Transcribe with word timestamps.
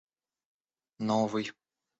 новый 1.07 1.53